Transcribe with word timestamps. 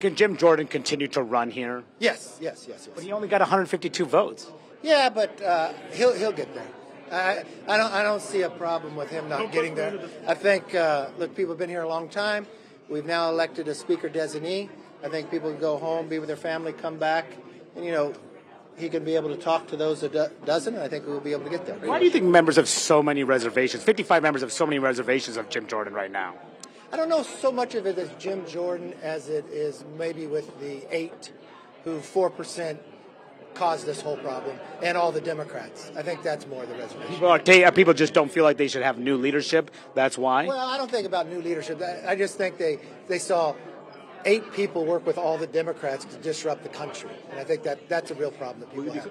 Can 0.00 0.14
Jim 0.14 0.36
Jordan 0.36 0.68
continue 0.68 1.08
to 1.08 1.22
run 1.24 1.50
here? 1.50 1.82
Yes, 1.98 2.38
yes, 2.40 2.66
yes, 2.68 2.84
yes. 2.86 2.88
But 2.94 3.02
he 3.02 3.10
only 3.10 3.26
got 3.26 3.40
152 3.40 4.04
votes. 4.04 4.48
Yeah, 4.80 5.08
but 5.08 5.42
uh, 5.42 5.72
he'll 5.92 6.14
he'll 6.14 6.30
get 6.30 6.54
there. 6.54 6.68
I, 7.10 7.42
I 7.66 7.76
don't 7.76 7.92
I 7.92 8.04
don't 8.04 8.22
see 8.22 8.42
a 8.42 8.50
problem 8.50 8.94
with 8.94 9.10
him 9.10 9.28
not 9.28 9.50
getting 9.50 9.74
there. 9.74 9.98
I 10.24 10.34
think 10.34 10.72
uh, 10.72 11.08
look, 11.18 11.34
people 11.34 11.50
have 11.54 11.58
been 11.58 11.68
here 11.68 11.82
a 11.82 11.88
long 11.88 12.08
time. 12.08 12.46
We've 12.88 13.06
now 13.06 13.28
elected 13.28 13.66
a 13.66 13.74
speaker 13.74 14.08
designee. 14.08 14.68
I 15.02 15.08
think 15.08 15.32
people 15.32 15.50
can 15.50 15.60
go 15.60 15.78
home, 15.78 16.06
be 16.08 16.20
with 16.20 16.28
their 16.28 16.36
family, 16.36 16.72
come 16.72 16.96
back, 16.96 17.26
and 17.74 17.84
you 17.84 17.90
know 17.90 18.14
he 18.76 18.88
can 18.88 19.02
be 19.04 19.16
able 19.16 19.30
to 19.34 19.36
talk 19.42 19.66
to 19.68 19.76
those 19.76 20.02
that 20.02 20.12
do- 20.12 20.30
doesn't. 20.44 20.74
And 20.76 20.82
I 20.84 20.86
think 20.86 21.08
we'll 21.08 21.18
be 21.18 21.32
able 21.32 21.42
to 21.42 21.50
get 21.50 21.66
there. 21.66 21.74
Why 21.74 21.98
do 21.98 22.04
you 22.04 22.12
think 22.12 22.24
members 22.24 22.54
have 22.54 22.68
so 22.68 23.02
many 23.02 23.24
reservations? 23.24 23.82
55 23.82 24.22
members 24.22 24.42
have 24.42 24.52
so 24.52 24.64
many 24.64 24.78
reservations 24.78 25.36
of 25.36 25.48
Jim 25.48 25.66
Jordan 25.66 25.92
right 25.92 26.12
now. 26.12 26.36
I 26.92 26.96
don't 26.96 27.08
know 27.08 27.22
so 27.22 27.52
much 27.52 27.74
of 27.74 27.86
it 27.86 27.98
as 27.98 28.10
Jim 28.18 28.46
Jordan 28.46 28.94
as 29.02 29.28
it 29.28 29.44
is 29.46 29.84
maybe 29.98 30.26
with 30.26 30.58
the 30.60 30.86
eight 30.94 31.32
who 31.84 32.00
four 32.00 32.30
percent 32.30 32.80
caused 33.54 33.86
this 33.86 34.00
whole 34.00 34.16
problem, 34.16 34.56
and 34.82 34.96
all 34.96 35.10
the 35.10 35.20
Democrats. 35.20 35.90
I 35.96 36.02
think 36.02 36.22
that's 36.22 36.46
more 36.46 36.64
the 36.64 36.74
reservation. 36.76 37.12
People, 37.12 37.28
are, 37.28 37.40
uh, 37.40 37.70
people 37.72 37.92
just 37.92 38.14
don't 38.14 38.30
feel 38.30 38.44
like 38.44 38.56
they 38.56 38.68
should 38.68 38.82
have 38.82 38.98
new 38.98 39.16
leadership. 39.16 39.70
That's 39.94 40.16
why. 40.16 40.46
Well, 40.46 40.68
I 40.68 40.76
don't 40.76 40.90
think 40.90 41.06
about 41.06 41.28
new 41.28 41.42
leadership. 41.42 41.80
I 41.82 42.12
I 42.12 42.14
just 42.14 42.36
think 42.36 42.56
they 42.56 42.78
they 43.08 43.18
saw 43.18 43.54
eight 44.24 44.52
people 44.52 44.84
work 44.84 45.06
with 45.06 45.18
all 45.18 45.38
the 45.38 45.46
Democrats 45.46 46.04
to 46.06 46.16
disrupt 46.18 46.62
the 46.62 46.68
country, 46.68 47.10
and 47.30 47.38
I 47.38 47.44
think 47.44 47.64
that 47.64 47.88
that's 47.88 48.10
a 48.10 48.14
real 48.14 48.30
problem 48.30 48.60
that 48.60 48.70
people 48.74 48.92
have. 48.92 49.10